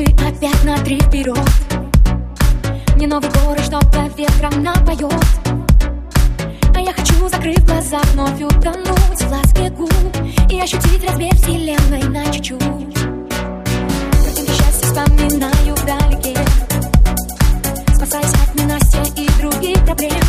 [0.00, 1.38] часы опять на три вперед
[2.96, 5.12] Мне новый город, что-то ветром напоет
[6.74, 9.90] А я хочу, закрыть глаза, вновь утонуть в ласке губ
[10.50, 12.58] И ощутить размер вселенной на чуть-чуть
[14.24, 16.38] Картинки счастья вспоминаю вдалеке.
[17.94, 20.19] Спасаясь от ненастья и других проблем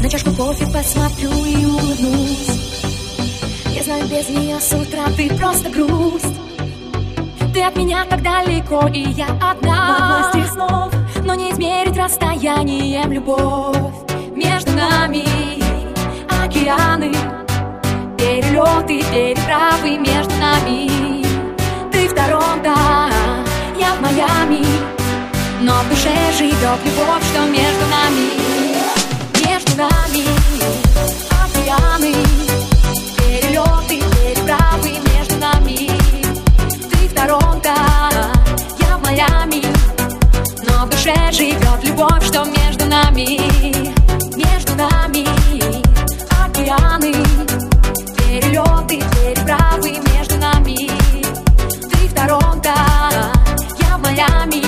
[0.00, 2.60] На чашку кофе посмотрю и улыбнусь.
[3.74, 6.36] Я знаю, без нее с утра ты просто грусть.
[7.52, 9.98] Ты от меня так далеко, и я одна.
[9.98, 10.92] Во власти слов
[11.24, 13.76] Но не измерить расстоянием любовь.
[14.36, 15.24] Между нами
[16.44, 17.12] океаны
[18.16, 21.24] Перелеты, переправы между нами.
[21.90, 22.74] Ты в Торонто,
[23.80, 24.64] я в Майами.
[25.60, 28.47] Но в душе живет любовь, что между нами
[39.18, 39.62] полями.
[40.66, 43.38] Но в душе живет любовь, что между нами
[44.36, 45.26] Между нами.
[46.44, 47.12] Океаны
[48.16, 50.90] Перелеты, переправы между нами.
[51.90, 52.74] Ты в Торонто,
[53.80, 54.62] я в Майами.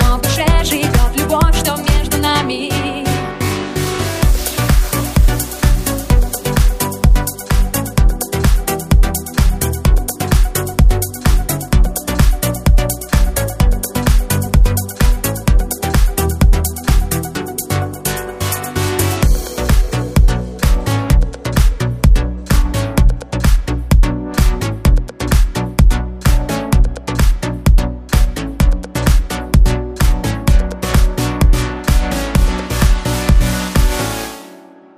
[0.00, 3.09] Но в душе живет любовь, что между нами.